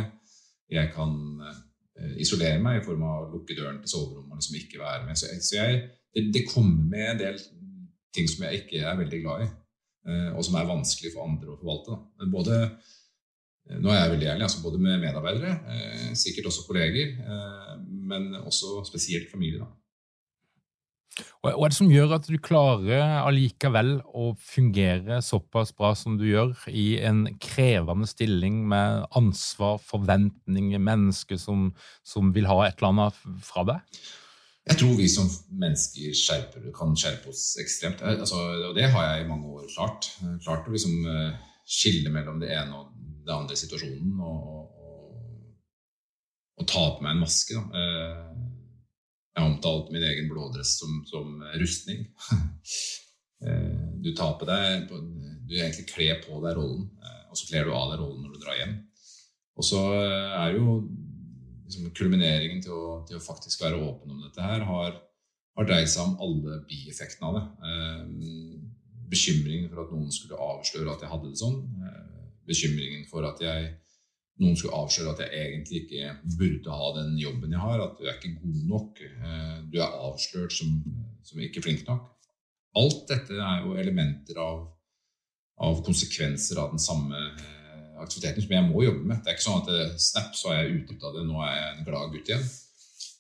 [0.75, 4.59] Jeg kan uh, isolere meg i form av å lukke døren til soverommet og liksom
[4.59, 5.23] ikke være med.
[5.23, 7.39] Så, så det, det, kommer med en del
[8.19, 9.51] ting som jeg ikke er veldig glad i,
[10.11, 11.95] uh, og som er vanskelig for andre å forvalte.
[11.95, 12.33] Da.
[12.35, 12.59] Både
[13.79, 15.51] nå er jeg veldig ærlig, altså både med medarbeidere,
[16.17, 17.11] sikkert også kolleger,
[18.09, 19.63] men også spesielt familie.
[19.65, 19.75] da.
[21.43, 26.27] Hva er det som gjør at du klarer allikevel å fungere såpass bra som du
[26.29, 31.73] gjør i en krevende stilling med ansvar, forventninger, mennesker som,
[32.07, 34.01] som vil ha et eller annet fra deg?
[34.69, 38.03] Jeg tror vi som mennesker skjerper, kan skjerpe oss ekstremt.
[38.05, 40.11] Eh, altså, og det har jeg i mange år klart.
[40.45, 40.99] Klart å liksom
[41.69, 42.93] skille mellom det ene og
[43.29, 44.58] det andre situasjonen og,
[46.59, 47.57] og ta på meg en maske.
[47.57, 47.83] Da.
[47.83, 48.55] Eh,
[49.35, 52.09] jeg har omtalt min egen blådress som, som rustning.
[53.39, 57.69] Eh, du tar på deg Du egentlig kler på deg rollen, eh, og så kler
[57.69, 58.73] du av deg rollen når du drar hjem.
[59.55, 60.75] Og så er jo
[61.69, 64.99] liksom, kulmineringen til å, til å, faktisk være åpen om dette her, har,
[65.55, 67.47] har dreid seg om alle bieffektene av det.
[69.15, 71.63] Bekymringen for at noen skulle avsløre at jeg hadde det sånn
[72.51, 73.71] bekymringen for at jeg
[74.39, 78.07] noen skulle avsløre at jeg egentlig ikke burde ha den jobben jeg har, at du
[78.07, 80.77] er ikke god nok, eh, du er avslørt som,
[81.27, 82.07] som ikke flink nok.
[82.79, 84.61] Alt dette er jo elementer av,
[85.67, 89.25] av konsekvenser av den samme eh, aktiviteten som jeg må jobbe med.
[89.25, 91.57] Det er ikke sånn at det, snap, så er jeg ute av det, nå er
[91.57, 92.49] jeg en glad gutt igjen.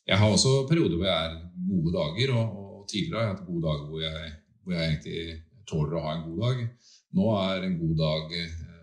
[0.08, 1.36] Jeg har også perioder hvor jeg er
[1.68, 5.18] gode dager, og, og tidligere har jeg hatt gode dager hvor jeg, hvor jeg egentlig
[5.68, 6.62] tåler å ha en god dag.
[7.18, 8.38] Nå er en god dag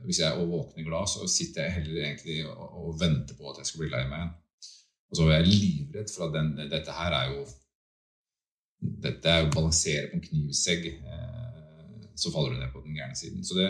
[0.05, 3.69] hvis jeg våkner glad, så sitter jeg heller egentlig og, og venter på at jeg
[3.69, 4.33] skal bli lei meg.
[5.09, 7.45] Og så er jeg livredd for at den, dette her er jo
[9.01, 10.83] Dette er å balansere på en knivsegg.
[10.93, 13.41] Eh, så faller du ned på den gærne siden.
[13.47, 13.69] Så det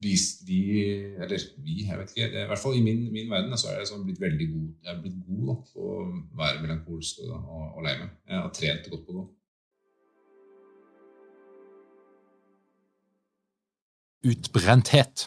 [0.00, 0.14] de,
[0.46, 0.60] vi,
[1.20, 3.82] eller vi, jeg vet ikke, det, i hvert fall i min, min verden så er
[3.82, 6.06] jeg sånn blitt veldig god jeg er blitt god da, på å
[6.40, 8.14] være melankolsk og, og, og lei meg.
[8.30, 9.26] Jeg har trent godt på det.
[14.30, 15.26] Utbrenthet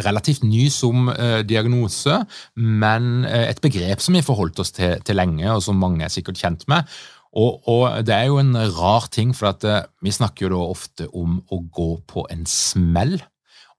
[0.00, 2.22] relativt ny som eh, diagnose,
[2.56, 6.12] men eh, et begrep som vi forholdt oss til, til, lenge, og som mange er
[6.12, 6.88] sikkert kjent med.
[7.32, 10.62] Og, og Det er jo en rar ting, for at, eh, vi snakker jo da
[10.76, 13.18] ofte om å gå på en smell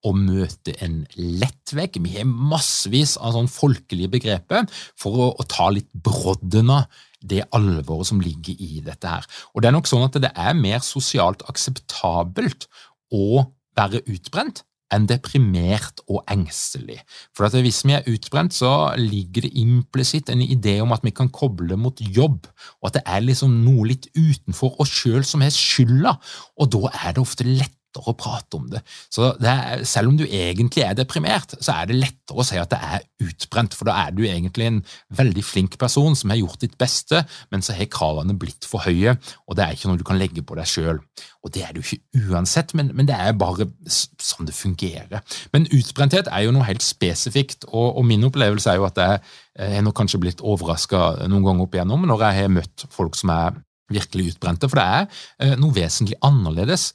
[0.03, 2.01] og møte en lettvegg.
[2.03, 4.67] Vi har massevis av sånn folkelige begreper
[4.99, 9.23] for å, å ta litt brodden av det alvoret som ligger i dette her.
[9.55, 12.67] Og Det er nok sånn at det er mer sosialt akseptabelt
[13.15, 13.45] å
[13.79, 16.99] være utbrent enn deprimert og engstelig.
[17.35, 21.29] For Hvis vi er utbrent, så ligger det implisitt en idé om at vi kan
[21.29, 22.47] koble mot jobb,
[22.81, 26.17] og at det er liksom noe litt utenfor oss sjøl som har skylda,
[26.59, 28.81] og da er det ofte lett lettere å prate om det.
[29.09, 32.57] Så det er, Selv om du egentlig er deprimert, så er det lettere å si
[32.57, 36.37] at det er utbrent, for da er du egentlig en veldig flink person som har
[36.37, 39.15] gjort ditt beste, men så har kravene blitt for høye,
[39.47, 41.01] og det er ikke noe du kan legge på deg sjøl.
[41.43, 45.21] Og det er det jo ikke uansett, men, men, det er bare sånn det fungerer.
[45.53, 49.21] Men utbrenthet er jo noe helt spesifikt, og, og min opplevelse er jo at jeg,
[49.59, 53.17] jeg har nok kanskje blitt overraska noen ganger opp igjennom når jeg har møtt folk
[53.19, 53.61] som er
[53.93, 55.03] virkelig utbrente, for det er
[55.43, 56.91] eh, noe vesentlig annerledes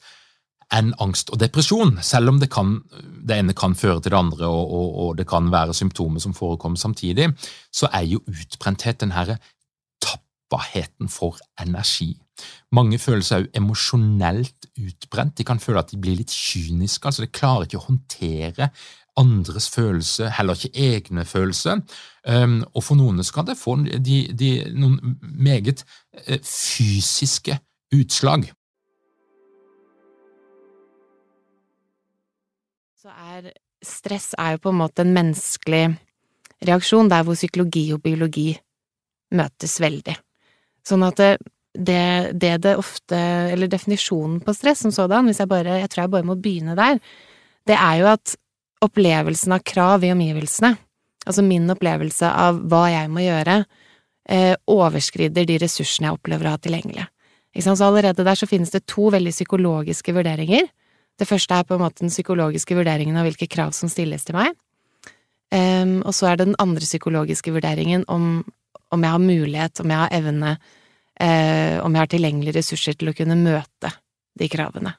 [0.75, 2.75] enn angst og depresjon, selv om det, kan,
[3.25, 6.35] det ene kan føre til det andre, og, og, og, det kan være symptomer som
[6.37, 7.31] forekommer samtidig,
[7.73, 9.39] så er jo utbrenthet den herre
[10.03, 12.13] tapperheten for energi.
[12.71, 15.35] Mange føler seg jo emosjonelt utbrent.
[15.37, 17.05] De kan føle at de blir litt kyniske.
[17.05, 18.69] altså De klarer ikke å håndtere
[19.19, 21.81] andres følelse, heller ikke egne følelser.
[22.23, 25.83] Um, og for noen skal det få de, de, noen meget
[26.29, 27.57] uh, fysiske
[27.95, 28.47] utslag.
[32.99, 33.45] Så er
[33.79, 35.85] stress er jo på en måte en menneskelig
[36.67, 38.49] reaksjon, der hvor psykologi og biologi
[39.39, 40.17] møtes veldig.
[40.83, 41.29] Sånn at det,
[41.71, 42.01] det,
[42.41, 43.15] det, det ofte
[43.53, 46.75] Eller definisjonen på stress som sådan, hvis jeg bare Jeg tror jeg bare må begynne
[46.75, 46.99] der.
[47.63, 48.35] Det er jo at
[48.83, 50.73] opplevelsen av krav i omgivelsene,
[51.23, 53.61] altså min opplevelse av hva jeg må gjøre,
[54.27, 57.07] eh, overskrider de ressursene jeg opplever å ha tilgjengelig.
[57.63, 60.67] Så allerede der så finnes det to veldig psykologiske vurderinger
[61.19, 64.37] det første er på en måte den psykologiske vurderingen av hvilke krav som stilles til
[64.39, 64.55] meg.
[65.49, 68.43] Um, og så er det den andre psykologiske vurderingen om,
[68.93, 70.55] om jeg har mulighet, om jeg har evne,
[71.19, 73.91] uh, om jeg har tilgjengelige ressurser til å kunne møte
[74.39, 74.93] de kravene.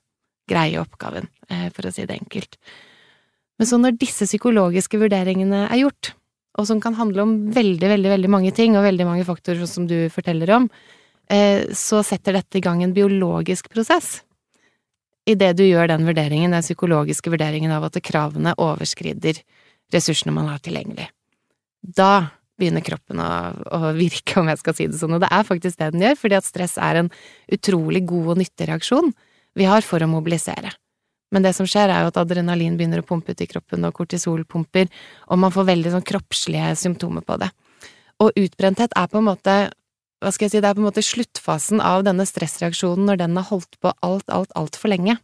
[0.51, 2.59] Greie oppgaven, uh, for å si det enkelt.
[3.61, 6.15] Men så når disse psykologiske vurderingene er gjort,
[6.59, 9.87] og som kan handle om veldig, veldig, veldig mange ting, og veldig mange faktorer som
[9.89, 14.19] du forteller om, uh, så setter dette i gang en biologisk prosess
[15.31, 19.41] idet du gjør den vurderingen, den psykologiske vurderingen av at kravene overskrider
[19.95, 21.09] ressursene man har tilgjengelig.
[21.81, 23.31] Da begynner kroppen å,
[23.73, 26.19] å, virke, om jeg skal si det sånn, og det er faktisk det den gjør,
[26.21, 27.11] fordi at stress er en
[27.53, 29.11] utrolig god og nyttig reaksjon
[29.59, 30.75] vi har for å mobilisere.
[31.31, 33.95] Men det som skjer, er jo at adrenalin begynner å pumpe ut i kroppen, og
[33.97, 34.91] kortisol pumper,
[35.31, 37.51] og man får veldig sånn kroppslige symptomer på det.
[38.21, 39.55] Og utbrenthet er på en måte
[40.21, 43.39] hva skal jeg si, det er på en måte sluttfasen av denne stressreaksjonen når den
[43.41, 45.17] har holdt på alt, alt, altfor lenge.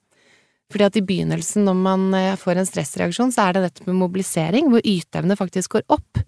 [0.72, 3.98] Fordi at i begynnelsen, når man eh, får en stressreaksjon, så er det dette med
[4.00, 6.22] mobilisering, hvor yteevne faktisk går opp.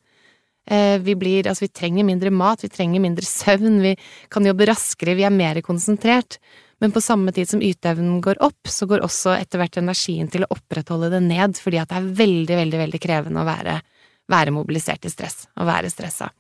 [0.68, 3.94] Eh, vi blir, altså vi trenger mindre mat, vi trenger mindre søvn, vi
[4.30, 6.38] kan jobbe raskere, vi er mer konsentrert.
[6.78, 10.44] Men på samme tid som yteevnen går opp, så går også etter hvert energien til
[10.44, 13.80] å opprettholde det ned, fordi at det er veldig, veldig, veldig krevende å være,
[14.30, 16.30] være mobilisert i stress, å være stressa.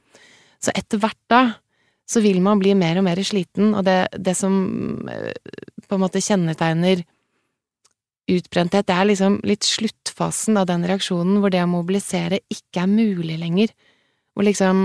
[0.62, 1.40] Så etter hvert da,
[2.08, 4.54] så vil man bli mer og mer sliten, og det, det som
[5.12, 5.34] eh,
[5.88, 7.04] på en måte kjennetegner
[8.28, 12.90] utbrenthet, det er liksom litt sluttfasen av den reaksjonen hvor det å mobilisere ikke er
[12.92, 13.72] mulig lenger,
[14.36, 14.82] hvor liksom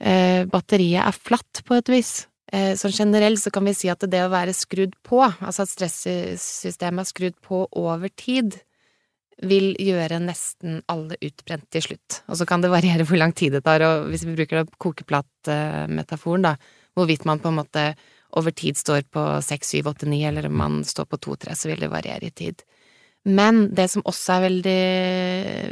[0.00, 2.14] eh, batteriet er flatt på et vis.
[2.52, 5.72] Eh, sånn generelt så kan vi si at det å være skrudd på, altså at
[5.72, 8.60] stressystemet er skrudd på over tid,
[9.42, 12.20] vil gjøre nesten alle utbrent til slutt.
[12.30, 16.46] Og så kan det variere hvor lang tid det tar, og hvis vi bruker kokeplatmetaforen,
[16.46, 16.54] da,
[16.94, 17.88] hvorvidt man på en måte
[18.38, 21.54] over tid står på seks, syv, åtte, ni, eller om man står på to, tre,
[21.58, 22.64] så vil det variere i tid.
[23.24, 24.80] Men det som også er veldig,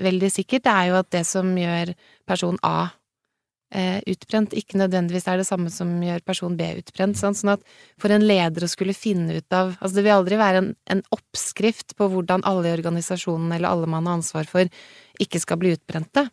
[0.06, 1.92] veldig sikkert, det er jo at det som gjør
[2.28, 2.92] person A
[3.72, 7.16] utbrent, ikke nødvendigvis er det samme som gjør person B utbrent.
[7.16, 7.64] Sånn, sånn at
[8.00, 11.02] for en leder å skulle finne ut av Altså, det vil aldri være en, en
[11.14, 14.68] oppskrift på hvordan alle i organisasjonen eller alle man har ansvar for,
[15.22, 16.26] ikke skal bli utbrente.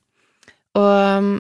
[0.80, 1.40] Og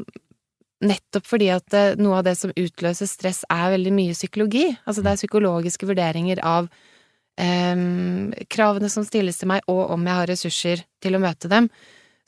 [0.80, 4.70] nettopp fordi at det, noe av det som utløser stress, er veldig mye psykologi.
[4.86, 10.22] Altså det er psykologiske vurderinger av um, kravene som stilles til meg, og om jeg
[10.22, 11.70] har ressurser til å møte dem,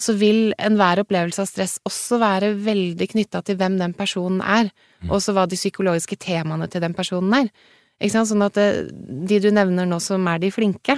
[0.02, 4.72] så vil enhver opplevelse av stress også være veldig knytta til hvem den personen er,
[5.10, 7.52] og også hva de psykologiske temaene til den personen er.
[8.02, 8.32] Ikke sant?
[8.32, 8.68] Sånn at det,
[9.30, 10.98] de du nevner nå som er de flinke,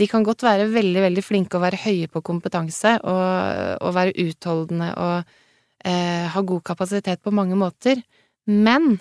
[0.00, 3.26] de kan godt være veldig, veldig flinke og være høye på kompetanse og,
[3.84, 5.34] og være utholdende og
[5.84, 8.00] eh, ha god kapasitet på mange måter,
[8.48, 8.94] men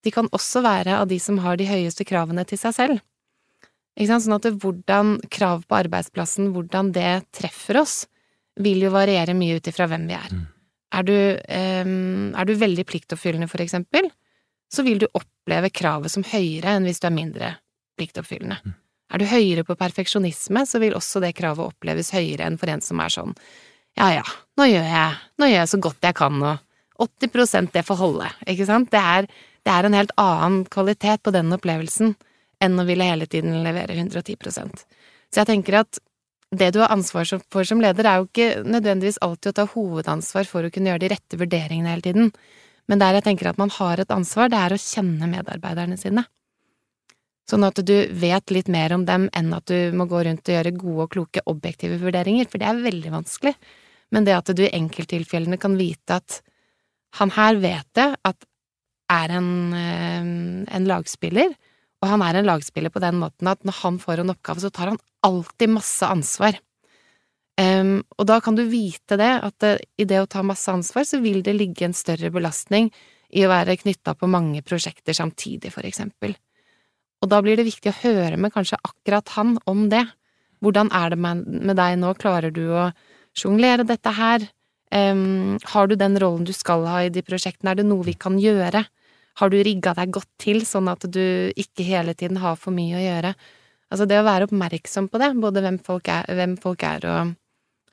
[0.00, 3.02] de kan også være av de som har de høyeste kravene til seg selv.
[3.98, 4.24] Ikke sant?
[4.24, 8.06] Sånn at det, hvordan krav på arbeidsplassen, hvordan det treffer oss,
[8.60, 10.34] vil jo variere mye ut ifra hvem vi er.
[10.34, 10.44] Mm.
[10.90, 11.16] Er, du,
[11.86, 14.10] um, er du veldig pliktoppfyllende, for eksempel,
[14.70, 17.50] så vil du oppleve kravet som høyere enn hvis du er mindre
[17.98, 18.60] pliktoppfyllende.
[18.64, 18.76] Mm.
[19.10, 22.82] Er du høyere på perfeksjonisme, så vil også det kravet oppleves høyere enn for en
[22.84, 23.34] som er sånn
[23.98, 24.26] ja ja,
[24.58, 28.28] nå gjør jeg, nå gjør jeg så godt jeg kan, og 80% det får holde,
[28.52, 28.90] ikke sant?
[28.92, 29.26] Det er,
[29.66, 32.14] det er en helt annen kvalitet på den opplevelsen
[32.62, 36.00] enn å ville hele tiden levere 110% Så jeg tenker at
[36.50, 40.48] det du har ansvar for som leder, er jo ikke nødvendigvis alltid å ta hovedansvar
[40.50, 42.32] for å kunne gjøre de rette vurderingene hele tiden,
[42.90, 46.24] men der jeg tenker at man har et ansvar, det er å kjenne medarbeiderne sine.
[47.50, 50.54] Sånn at du vet litt mer om dem enn at du må gå rundt og
[50.56, 53.54] gjøre gode og kloke objektive vurderinger, for det er veldig vanskelig.
[54.10, 56.40] Men det at du i enkelttilfellene kan vite at
[57.18, 58.46] han her vet det, at
[59.10, 60.28] er en, eh,
[60.76, 61.54] en lagspiller,
[62.00, 64.70] og han er en lagspiller på den måten at når han får en oppgave, så
[64.70, 66.58] tar han alltid masse ansvar.
[67.60, 71.04] Um, og da kan du vite det, at det, i det å ta masse ansvar,
[71.04, 72.88] så vil det ligge en større belastning
[73.36, 76.32] i å være knytta på mange prosjekter samtidig, for eksempel.
[77.20, 80.06] Og da blir det viktig å høre med kanskje akkurat han om det.
[80.64, 82.88] Hvordan er det med, med deg nå, klarer du å
[83.36, 84.48] sjonglere dette her?
[84.90, 88.16] Um, har du den rollen du skal ha i de prosjektene, er det noe vi
[88.18, 88.86] kan gjøre?
[89.38, 92.96] Har du rigga deg godt til, sånn at du ikke hele tiden har for mye
[92.98, 93.34] å gjøre?
[93.90, 97.36] Altså, det å være oppmerksom på det, både hvem folk er, hvem folk er og,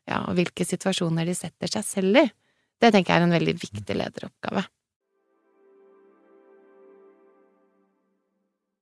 [0.07, 2.25] ja, hvilke situasjoner de setter seg selv i,
[2.77, 4.67] det tenker jeg er en veldig viktig lederoppgave.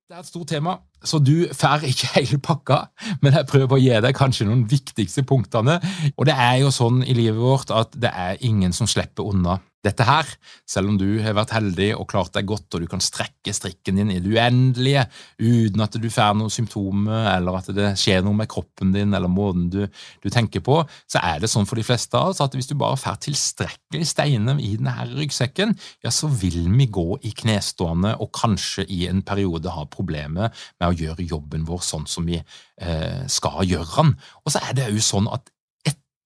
[0.05, 2.75] Det er et stort tema, så du får ikke hele pakka,
[3.23, 5.79] men jeg prøver å gi deg kanskje noen viktigste punktene.
[6.13, 9.57] Og det er jo sånn i livet vårt at det er ingen som slipper unna
[9.85, 10.29] dette her,
[10.67, 13.99] selv om du har vært heldig og klart deg godt, og du kan strekke strikken
[13.99, 15.05] din i det uendelige
[15.39, 19.31] uten at du får noen symptomer, eller at det skjer noe med kroppen din eller
[19.31, 19.83] måten du,
[20.23, 20.81] du, tenker på,
[21.11, 24.09] så er det sånn for de fleste av oss at hvis du bare får tilstrekkelig
[24.09, 25.75] steiner i denne ryggsekken,
[26.05, 30.87] ja, så vil vi gå i knestående og kanskje i en periode ha problemer med
[30.87, 34.15] å gjøre jobben vår sånn som vi eh, skal gjøre den.
[34.43, 35.51] Og så er det jo sånn at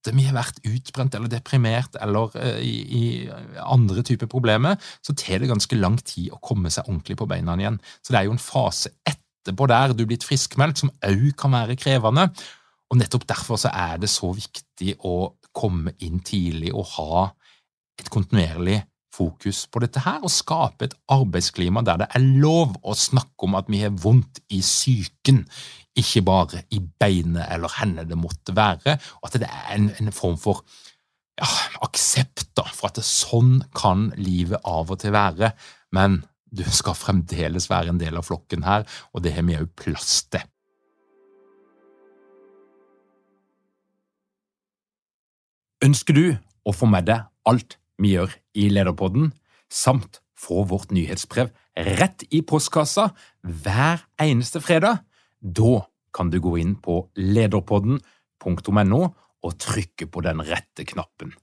[0.07, 3.01] vi har vært utbrent eller deprimert eller uh, i, i,
[3.59, 7.57] andre typer problemer, så tar det ganske lang tid å komme seg ordentlig på beina
[7.59, 7.81] igjen.
[8.01, 11.55] Så det er jo en fase etterpå der du er blitt friskmeldt, som òg kan
[11.55, 12.29] være krevende.
[12.89, 17.27] Og nettopp derfor så er det så viktig å komme inn tidlig og ha
[17.99, 18.79] et kontinuerlig
[19.13, 23.57] fokus på dette her, og skape et arbeidsklima der det er lov å snakke om
[23.59, 25.43] at vi har vondt i psyken,
[25.99, 30.13] ikke bare i beinet eller henne det måtte være, og at det er en, en
[30.15, 30.63] form for
[31.39, 31.47] ja,
[31.85, 35.53] aksept da, for at det, sånn kan livet av og til være,
[35.95, 39.69] men du skal fremdeles være en del av flokken her, og det har vi òg
[39.79, 40.45] plass til.
[45.85, 46.25] Ønsker du
[46.67, 49.33] å få med deg alt vi gjør i Lederpodden,
[49.69, 51.51] samt få vårt nyhetsbrev
[51.99, 53.09] rett i postkassa
[53.43, 55.03] hver eneste fredag,
[55.39, 55.85] da
[56.15, 59.01] kan du gå inn på lederpodden.no
[59.39, 61.33] og trykke på den rette knappen.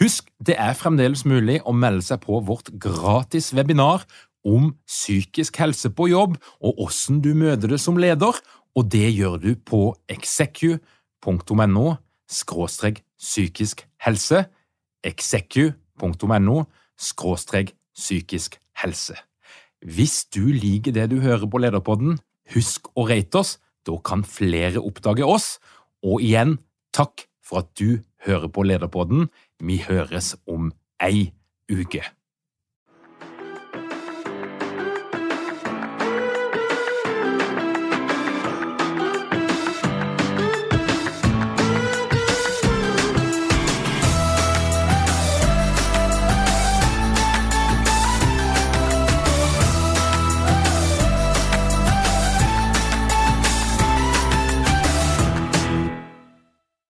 [0.00, 4.06] Husk, det er fremdeles mulig å melde seg på vårt gratis webinar
[4.46, 8.38] om psykisk helse på jobb og hvordan du møter det som leder,
[8.72, 11.86] og det gjør du på execu.no
[13.22, 14.44] psykisk helse,
[15.04, 15.81] execu.no
[17.96, 19.16] psykisk helse.
[19.82, 22.20] Hvis du liker det du hører på Lederpodden,
[22.54, 25.56] husk å rate oss, da kan flere oppdage oss.
[26.06, 26.58] Og igjen,
[26.94, 29.28] takk for at du hører på Lederpodden.
[29.62, 30.70] Vi høres om
[31.02, 31.32] ei
[31.70, 32.04] uke.